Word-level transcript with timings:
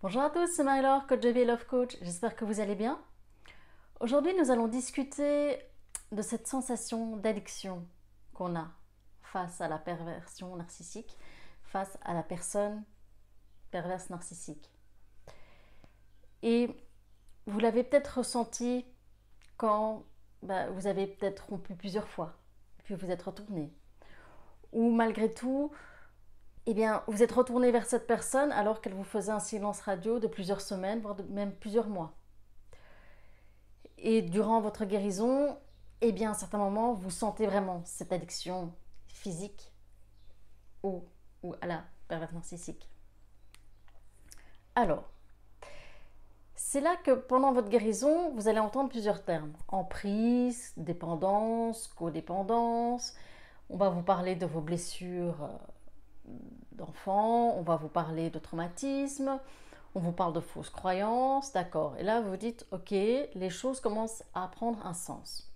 Bonjour 0.00 0.22
à 0.22 0.30
tous, 0.30 0.46
c'est 0.46 0.62
Marie-Laure, 0.62 1.08
coach 1.08 1.18
de 1.18 1.28
vie 1.28 1.44
Love 1.44 1.66
Coach. 1.66 1.96
J'espère 2.02 2.36
que 2.36 2.44
vous 2.44 2.60
allez 2.60 2.76
bien. 2.76 3.02
Aujourd'hui, 3.98 4.32
nous 4.38 4.52
allons 4.52 4.68
discuter 4.68 5.58
de 6.12 6.22
cette 6.22 6.46
sensation 6.46 7.16
d'addiction 7.16 7.84
qu'on 8.32 8.54
a 8.54 8.68
face 9.22 9.60
à 9.60 9.66
la 9.66 9.76
perversion 9.76 10.54
narcissique, 10.54 11.18
face 11.64 11.98
à 12.02 12.14
la 12.14 12.22
personne 12.22 12.84
perverse 13.72 14.08
narcissique. 14.08 14.70
Et 16.42 16.70
vous 17.46 17.58
l'avez 17.58 17.82
peut-être 17.82 18.18
ressenti 18.18 18.86
quand 19.56 20.04
bah, 20.44 20.70
vous 20.70 20.86
avez 20.86 21.08
peut-être 21.08 21.48
rompu 21.48 21.74
plusieurs 21.74 22.08
fois, 22.08 22.38
puis 22.84 22.94
vous 22.94 23.10
êtes 23.10 23.22
retourné. 23.22 23.74
Ou 24.72 24.92
malgré 24.92 25.34
tout, 25.34 25.72
eh 26.70 26.74
bien, 26.74 27.02
vous 27.06 27.22
êtes 27.22 27.32
retourné 27.32 27.70
vers 27.70 27.86
cette 27.86 28.06
personne 28.06 28.52
alors 28.52 28.82
qu'elle 28.82 28.92
vous 28.92 29.02
faisait 29.02 29.32
un 29.32 29.38
silence 29.38 29.80
radio 29.80 30.18
de 30.18 30.26
plusieurs 30.26 30.60
semaines, 30.60 31.00
voire 31.00 31.16
même 31.30 31.50
plusieurs 31.50 31.88
mois. 31.88 32.12
Et 33.96 34.20
durant 34.20 34.60
votre 34.60 34.84
guérison, 34.84 35.56
eh 36.02 36.12
bien, 36.12 36.32
à 36.32 36.34
certains 36.34 36.58
moments, 36.58 36.92
vous 36.92 37.10
sentez 37.10 37.46
vraiment 37.46 37.80
cette 37.86 38.12
addiction 38.12 38.74
physique 39.06 39.72
ou, 40.82 41.04
ou 41.42 41.54
à 41.62 41.66
la 41.66 41.84
perverse 42.06 42.34
narcissique. 42.34 42.86
Alors, 44.74 45.04
c'est 46.54 46.82
là 46.82 46.96
que 46.96 47.12
pendant 47.12 47.54
votre 47.54 47.70
guérison, 47.70 48.30
vous 48.34 48.46
allez 48.46 48.58
entendre 48.58 48.90
plusieurs 48.90 49.24
termes. 49.24 49.54
Emprise, 49.68 50.74
dépendance, 50.76 51.88
codépendance. 51.96 53.14
On 53.70 53.78
va 53.78 53.88
vous 53.88 54.02
parler 54.02 54.36
de 54.36 54.44
vos 54.44 54.60
blessures 54.60 55.42
euh, 55.42 55.56
d'enfants, 56.72 57.54
on 57.56 57.62
va 57.62 57.76
vous 57.76 57.88
parler 57.88 58.30
de 58.30 58.38
traumatisme, 58.38 59.38
on 59.94 60.00
vous 60.00 60.12
parle 60.12 60.32
de 60.32 60.40
fausses 60.40 60.70
croyances, 60.70 61.52
d'accord. 61.52 61.96
Et 61.98 62.02
là, 62.02 62.20
vous 62.20 62.36
dites, 62.36 62.66
ok, 62.70 62.90
les 62.90 63.50
choses 63.50 63.80
commencent 63.80 64.22
à 64.34 64.48
prendre 64.48 64.86
un 64.86 64.94
sens. 64.94 65.52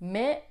Mais 0.00 0.44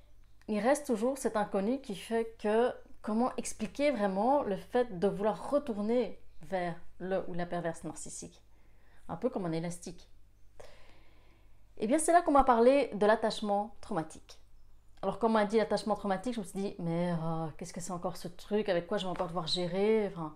il 0.48 0.60
reste 0.60 0.88
toujours 0.88 1.18
cet 1.18 1.38
inconnu 1.38 1.80
qui 1.80 1.96
fait 1.96 2.36
que 2.40 2.74
comment 3.02 3.32
expliquer 3.38 3.92
vraiment 3.92 4.44
le 4.44 4.58
fait 4.58 5.00
de 5.00 5.08
vouloir 5.08 5.50
retourner 5.50 6.20
vers 6.44 6.76
le 7.00 7.24
ou 7.28 7.34
la 7.34 7.46
perverse 7.46 7.84
narcissique? 7.84 8.44
Un 9.08 9.16
peu 9.16 9.30
comme 9.30 9.46
un 9.46 9.52
élastique. 9.52 10.10
Et 11.80 11.84
eh 11.84 11.88
bien, 11.88 12.00
c'est 12.00 12.12
là 12.12 12.24
qu'on 12.24 12.32
m'a 12.32 12.44
parlé 12.44 12.90
de 12.96 13.06
l'attachement 13.06 13.76
traumatique. 13.82 14.40
Alors, 15.02 15.20
quand 15.20 15.28
on 15.28 15.32
m'a 15.32 15.46
dit 15.46 15.58
l'attachement 15.58 15.96
traumatique, 15.96 16.34
je 16.34 16.40
me 16.40 16.46
suis 16.46 16.60
dit, 16.60 16.76
mais 16.80 17.12
euh, 17.12 17.48
qu'est-ce 17.58 17.74
que 17.74 17.82
c'est 17.82 17.92
encore 17.92 18.18
ce 18.18 18.28
truc? 18.28 18.68
Avec 18.70 18.88
quoi 18.88 18.98
je 18.98 19.06
vais 19.06 19.12
encore 19.12 19.28
devoir 19.28 19.48
gérer? 19.48 20.08
Enfin, 20.08 20.36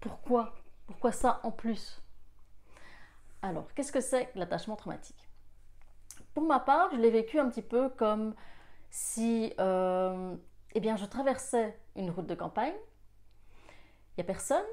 Pourquoi? 0.00 0.54
Pourquoi 0.86 1.12
ça 1.12 1.40
en 1.42 1.50
plus? 1.50 2.02
Alors, 3.42 3.66
qu'est-ce 3.74 3.92
que 3.92 4.00
c'est 4.00 4.30
l'attachement 4.34 4.76
traumatique? 4.76 5.28
Pour 6.34 6.44
ma 6.44 6.60
part, 6.60 6.90
je 6.92 6.96
l'ai 6.96 7.10
vécu 7.10 7.38
un 7.38 7.48
petit 7.48 7.62
peu 7.62 7.88
comme 7.90 8.34
si 8.90 9.52
euh, 9.58 10.36
eh 10.74 10.80
bien, 10.80 10.96
je 10.96 11.04
traversais 11.04 11.76
une 11.96 12.10
route 12.10 12.26
de 12.26 12.34
campagne, 12.34 12.74
il 14.12 14.20
n'y 14.20 14.22
a 14.22 14.24
personne, 14.24 14.64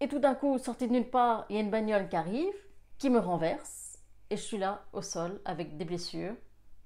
et 0.00 0.08
tout 0.08 0.18
d'un 0.18 0.34
coup, 0.34 0.58
sorti 0.58 0.86
de 0.88 0.92
nulle 0.92 1.10
part, 1.10 1.46
il 1.48 1.56
y 1.56 1.58
a 1.58 1.62
une 1.62 1.70
bagnole 1.70 2.08
qui 2.08 2.16
arrive, 2.16 2.54
qui 2.98 3.10
me 3.10 3.18
renverse, 3.18 3.98
et 4.30 4.36
je 4.36 4.42
suis 4.42 4.58
là 4.58 4.84
au 4.92 5.02
sol 5.02 5.40
avec 5.44 5.76
des 5.76 5.84
blessures, 5.84 6.34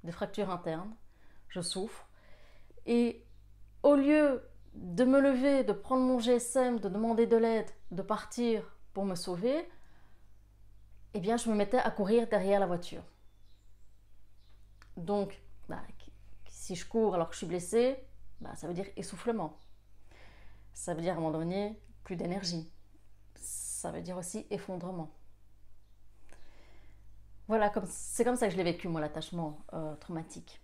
des 0.04 0.12
fractures 0.12 0.50
internes, 0.50 0.94
je 1.50 1.60
souffre. 1.60 2.08
Et 2.86 3.24
au 3.82 3.94
lieu 3.94 4.42
de 4.74 5.04
me 5.04 5.20
lever, 5.20 5.64
de 5.64 5.72
prendre 5.72 6.02
mon 6.02 6.18
GSM, 6.18 6.80
de 6.80 6.88
demander 6.88 7.26
de 7.26 7.36
l'aide, 7.36 7.70
de 7.90 8.02
partir 8.02 8.76
pour 8.92 9.04
me 9.04 9.14
sauver, 9.14 9.68
eh 11.14 11.20
bien, 11.20 11.36
je 11.36 11.50
me 11.50 11.54
mettais 11.54 11.78
à 11.78 11.90
courir 11.90 12.28
derrière 12.28 12.60
la 12.60 12.66
voiture. 12.66 13.02
Donc, 14.96 15.40
bah, 15.68 15.82
si 16.46 16.74
je 16.76 16.86
cours 16.86 17.14
alors 17.14 17.28
que 17.28 17.34
je 17.34 17.38
suis 17.38 17.46
blessée, 17.46 17.96
bah, 18.40 18.54
ça 18.54 18.66
veut 18.68 18.74
dire 18.74 18.86
essoufflement. 18.96 19.58
Ça 20.72 20.94
veut 20.94 21.02
dire 21.02 21.14
à 21.14 21.16
un 21.16 21.20
moment 21.20 21.36
donné 21.36 21.80
plus 22.04 22.16
d'énergie. 22.16 22.70
Ça 23.34 23.90
veut 23.90 24.02
dire 24.02 24.16
aussi 24.16 24.46
effondrement. 24.50 25.10
Voilà, 27.48 27.72
c'est 27.86 28.22
comme 28.22 28.36
ça 28.36 28.46
que 28.46 28.52
je 28.52 28.56
l'ai 28.56 28.62
vécu, 28.62 28.86
moi, 28.86 29.00
l'attachement 29.00 29.64
euh, 29.72 29.96
traumatique. 29.96 30.60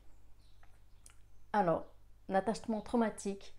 Alors, 1.57 1.87
l'attachement 2.29 2.83
traumatique, 2.83 3.55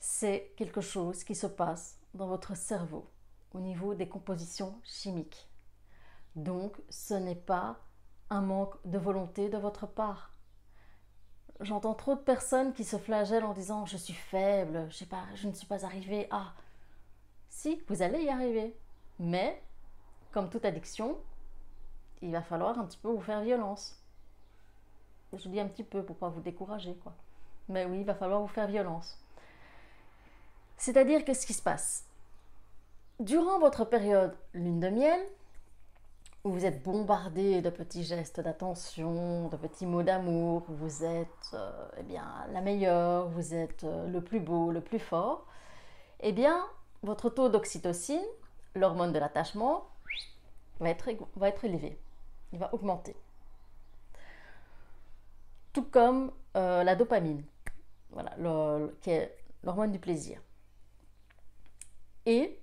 c'est 0.00 0.52
quelque 0.56 0.80
chose 0.80 1.22
qui 1.22 1.36
se 1.36 1.46
passe 1.46 2.00
dans 2.14 2.26
votre 2.26 2.56
cerveau 2.56 3.08
au 3.52 3.60
niveau 3.60 3.94
des 3.94 4.08
compositions 4.08 4.80
chimiques. 4.82 5.48
Donc, 6.34 6.82
ce 6.90 7.14
n'est 7.14 7.36
pas 7.36 7.78
un 8.28 8.40
manque 8.40 8.74
de 8.84 8.98
volonté 8.98 9.48
de 9.48 9.56
votre 9.56 9.86
part. 9.86 10.32
J'entends 11.60 11.94
trop 11.94 12.16
de 12.16 12.20
personnes 12.22 12.72
qui 12.72 12.82
se 12.82 12.98
flagellent 12.98 13.44
en 13.44 13.54
disant 13.54 13.86
je 13.86 13.98
suis 13.98 14.12
faible, 14.12 14.88
je 14.90 15.46
ne 15.46 15.52
suis 15.52 15.66
pas 15.66 15.84
arrivée 15.84 16.26
à. 16.32 16.54
Si, 17.48 17.80
vous 17.86 18.02
allez 18.02 18.24
y 18.24 18.30
arriver. 18.30 18.76
Mais, 19.20 19.62
comme 20.32 20.50
toute 20.50 20.64
addiction, 20.64 21.16
il 22.20 22.32
va 22.32 22.42
falloir 22.42 22.76
un 22.80 22.84
petit 22.84 22.98
peu 22.98 23.10
vous 23.10 23.20
faire 23.20 23.42
violence. 23.42 24.02
Je 25.32 25.48
dis 25.48 25.60
un 25.60 25.66
petit 25.66 25.84
peu 25.84 26.02
pour 26.02 26.16
pas 26.16 26.28
vous 26.28 26.40
décourager, 26.40 26.94
quoi. 27.02 27.12
Mais 27.68 27.84
oui, 27.84 28.00
il 28.00 28.04
va 28.04 28.14
falloir 28.14 28.40
vous 28.40 28.46
faire 28.48 28.66
violence. 28.66 29.18
C'est-à-dire 30.76 31.24
que 31.24 31.34
ce 31.34 31.46
qui 31.46 31.52
se 31.52 31.62
passe 31.62 32.04
durant 33.18 33.58
votre 33.58 33.84
période 33.84 34.36
lune 34.52 34.80
de 34.80 34.88
miel, 34.88 35.20
où 36.44 36.50
vous 36.50 36.64
êtes 36.64 36.82
bombardé 36.82 37.60
de 37.60 37.70
petits 37.70 38.04
gestes 38.04 38.40
d'attention, 38.40 39.48
de 39.48 39.56
petits 39.56 39.86
mots 39.86 40.02
d'amour, 40.02 40.64
vous 40.68 41.02
êtes 41.02 41.50
euh, 41.54 41.88
eh 41.98 42.02
bien 42.02 42.24
la 42.52 42.60
meilleure, 42.60 43.28
vous 43.30 43.54
êtes 43.54 43.84
euh, 43.84 44.06
le 44.06 44.20
plus 44.20 44.38
beau, 44.38 44.70
le 44.70 44.80
plus 44.80 45.00
fort, 45.00 45.44
eh 46.20 46.32
bien 46.32 46.64
votre 47.02 47.30
taux 47.30 47.48
d'oxytocine, 47.48 48.22
l'hormone 48.74 49.12
de 49.12 49.18
l'attachement, 49.18 49.86
va 50.78 50.90
être, 50.90 51.08
va 51.36 51.48
être 51.48 51.64
élevé. 51.64 51.98
Il 52.52 52.58
va 52.58 52.72
augmenter 52.74 53.16
tout 55.76 55.82
comme 55.82 56.32
euh, 56.56 56.82
la 56.84 56.96
dopamine, 56.96 57.44
voilà, 58.08 58.34
qui 59.02 59.10
est 59.10 59.36
l'hormone 59.62 59.92
du 59.92 59.98
plaisir. 59.98 60.40
Et 62.24 62.58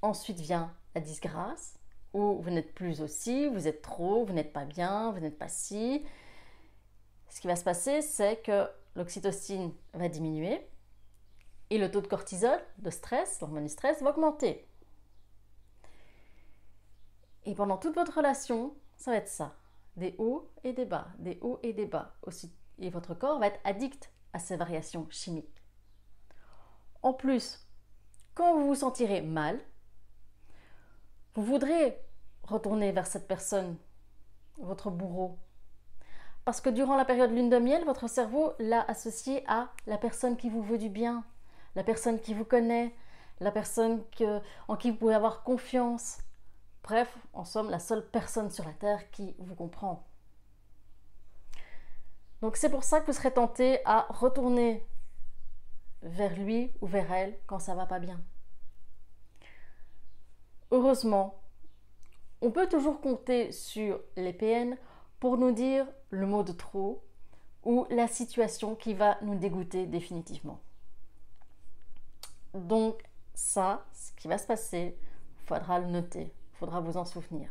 ensuite 0.00 0.40
vient 0.40 0.74
la 0.94 1.02
disgrâce, 1.02 1.78
où 2.14 2.40
vous 2.40 2.48
n'êtes 2.48 2.74
plus 2.74 3.02
aussi, 3.02 3.48
vous 3.48 3.68
êtes 3.68 3.82
trop, 3.82 4.24
vous 4.24 4.32
n'êtes 4.32 4.54
pas 4.54 4.64
bien, 4.64 5.10
vous 5.10 5.20
n'êtes 5.20 5.36
pas 5.36 5.48
si. 5.48 6.06
Ce 7.28 7.38
qui 7.38 7.48
va 7.48 7.54
se 7.54 7.64
passer, 7.64 8.00
c'est 8.00 8.42
que 8.42 8.66
l'oxytocine 8.94 9.74
va 9.92 10.08
diminuer 10.08 10.66
et 11.68 11.76
le 11.76 11.90
taux 11.90 12.00
de 12.00 12.06
cortisol, 12.06 12.58
de 12.78 12.88
stress, 12.88 13.42
l'hormone 13.42 13.64
du 13.64 13.68
stress, 13.68 14.00
va 14.00 14.08
augmenter. 14.08 14.66
Et 17.44 17.54
pendant 17.54 17.76
toute 17.76 17.94
votre 17.94 18.16
relation, 18.16 18.74
ça 18.96 19.10
va 19.10 19.18
être 19.18 19.28
ça 19.28 19.54
des 19.96 20.14
hauts 20.18 20.50
et 20.64 20.72
des 20.72 20.84
bas, 20.84 21.08
des 21.18 21.38
hauts 21.40 21.58
et 21.62 21.72
des 21.72 21.86
bas 21.86 22.14
aussi. 22.22 22.54
Et 22.78 22.90
votre 22.90 23.14
corps 23.14 23.38
va 23.38 23.48
être 23.48 23.60
addict 23.64 24.12
à 24.32 24.38
ces 24.38 24.56
variations 24.56 25.06
chimiques. 25.10 25.62
En 27.02 27.12
plus, 27.12 27.66
quand 28.34 28.54
vous 28.54 28.66
vous 28.66 28.74
sentirez 28.74 29.22
mal, 29.22 29.60
vous 31.34 31.44
voudrez 31.44 31.98
retourner 32.42 32.92
vers 32.92 33.06
cette 33.06 33.28
personne, 33.28 33.76
votre 34.58 34.90
bourreau. 34.90 35.38
Parce 36.44 36.60
que 36.60 36.70
durant 36.70 36.96
la 36.96 37.04
période 37.04 37.32
lune 37.32 37.50
de 37.50 37.58
miel, 37.58 37.84
votre 37.84 38.08
cerveau 38.08 38.52
l'a 38.58 38.82
associé 38.82 39.42
à 39.48 39.72
la 39.86 39.98
personne 39.98 40.36
qui 40.36 40.48
vous 40.48 40.62
veut 40.62 40.78
du 40.78 40.88
bien, 40.88 41.24
la 41.74 41.82
personne 41.82 42.20
qui 42.20 42.34
vous 42.34 42.44
connaît, 42.44 42.94
la 43.40 43.50
personne 43.50 44.02
en 44.68 44.76
qui 44.76 44.90
vous 44.90 44.96
pouvez 44.96 45.14
avoir 45.14 45.42
confiance, 45.42 46.18
Bref, 46.86 47.18
en 47.32 47.44
somme, 47.44 47.68
la 47.68 47.80
seule 47.80 48.08
personne 48.08 48.48
sur 48.48 48.64
la 48.64 48.72
Terre 48.72 49.10
qui 49.10 49.34
vous 49.40 49.56
comprend. 49.56 50.06
Donc 52.42 52.56
c'est 52.56 52.70
pour 52.70 52.84
ça 52.84 53.00
que 53.00 53.06
vous 53.06 53.12
serez 53.12 53.32
tenté 53.32 53.80
à 53.84 54.06
retourner 54.08 54.86
vers 56.02 56.36
lui 56.36 56.70
ou 56.80 56.86
vers 56.86 57.10
elle 57.10 57.36
quand 57.48 57.58
ça 57.58 57.74
va 57.74 57.86
pas 57.86 57.98
bien. 57.98 58.22
Heureusement, 60.70 61.42
on 62.40 62.52
peut 62.52 62.68
toujours 62.68 63.00
compter 63.00 63.50
sur 63.50 64.00
les 64.16 64.32
PN 64.32 64.76
pour 65.18 65.38
nous 65.38 65.50
dire 65.50 65.86
le 66.10 66.26
mot 66.26 66.44
de 66.44 66.52
trop 66.52 67.02
ou 67.64 67.84
la 67.90 68.06
situation 68.06 68.76
qui 68.76 68.94
va 68.94 69.18
nous 69.22 69.34
dégoûter 69.34 69.86
définitivement. 69.86 70.60
Donc 72.54 73.02
ça, 73.34 73.84
ce 73.92 74.12
qui 74.12 74.28
va 74.28 74.38
se 74.38 74.46
passer, 74.46 74.96
il 75.40 75.46
faudra 75.46 75.80
le 75.80 75.86
noter. 75.86 76.32
Faudra 76.58 76.80
vous 76.80 76.96
en 76.96 77.04
souvenir. 77.04 77.50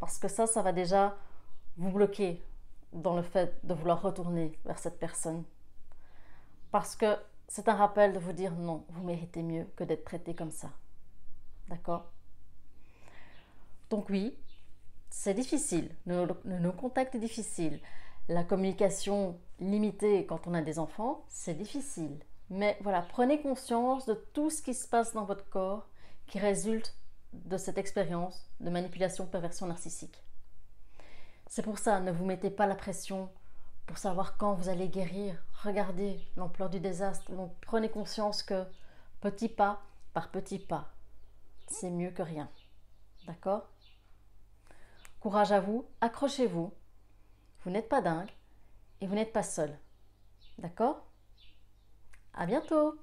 Parce 0.00 0.18
que 0.18 0.28
ça, 0.28 0.46
ça 0.46 0.62
va 0.62 0.72
déjà 0.72 1.16
vous 1.76 1.90
bloquer 1.90 2.42
dans 2.92 3.16
le 3.16 3.22
fait 3.22 3.54
de 3.64 3.74
vouloir 3.74 4.00
retourner 4.02 4.58
vers 4.64 4.78
cette 4.78 4.98
personne. 4.98 5.44
Parce 6.70 6.96
que 6.96 7.16
c'est 7.48 7.68
un 7.68 7.74
rappel 7.74 8.12
de 8.12 8.18
vous 8.18 8.32
dire 8.32 8.52
non, 8.52 8.84
vous 8.90 9.04
méritez 9.04 9.42
mieux 9.42 9.66
que 9.76 9.84
d'être 9.84 10.04
traité 10.04 10.34
comme 10.34 10.50
ça. 10.50 10.70
D'accord? 11.68 12.10
Donc 13.90 14.08
oui, 14.10 14.36
c'est 15.10 15.34
difficile. 15.34 15.90
Le, 16.06 16.26
le, 16.44 16.72
contact 16.72 17.14
est 17.14 17.20
difficile. 17.20 17.80
La 18.28 18.44
communication 18.44 19.38
limitée 19.60 20.26
quand 20.26 20.46
on 20.46 20.54
a 20.54 20.62
des 20.62 20.78
enfants, 20.78 21.24
c'est 21.28 21.54
difficile. 21.54 22.18
Mais 22.50 22.78
voilà, 22.82 23.02
prenez 23.02 23.40
conscience 23.40 24.06
de 24.06 24.14
tout 24.14 24.50
ce 24.50 24.62
qui 24.62 24.74
se 24.74 24.86
passe 24.86 25.14
dans 25.14 25.24
votre 25.24 25.48
corps 25.48 25.88
qui 26.26 26.38
résulte 26.38 26.94
de 27.32 27.56
cette 27.56 27.78
expérience 27.78 28.50
de 28.60 28.70
manipulation, 28.70 29.26
perversion 29.26 29.66
narcissique. 29.66 30.22
C'est 31.46 31.62
pour 31.62 31.78
ça, 31.78 32.00
ne 32.00 32.12
vous 32.12 32.24
mettez 32.24 32.50
pas 32.50 32.66
la 32.66 32.74
pression 32.74 33.30
pour 33.86 33.98
savoir 33.98 34.36
quand 34.36 34.54
vous 34.54 34.68
allez 34.68 34.88
guérir. 34.88 35.42
Regardez 35.62 36.20
l'ampleur 36.36 36.68
du 36.68 36.78
désastre. 36.78 37.32
Donc 37.32 37.54
prenez 37.62 37.88
conscience 37.88 38.42
que 38.42 38.64
petit 39.20 39.48
pas 39.48 39.82
par 40.12 40.30
petit 40.30 40.58
pas, 40.58 40.92
c'est 41.66 41.90
mieux 41.90 42.10
que 42.10 42.22
rien. 42.22 42.50
D'accord? 43.26 43.68
Courage 45.20 45.52
à 45.52 45.60
vous, 45.60 45.86
accrochez-vous. 46.00 46.72
Vous, 47.64 47.70
n'êtes 47.70 47.88
pas 47.88 48.00
dingue 48.00 48.30
et 49.00 49.06
vous 49.06 49.14
n'êtes 49.14 49.32
pas 49.32 49.42
seul. 49.42 49.76
D'accord? 50.58 51.04
À 52.34 52.46
bientôt 52.46 52.94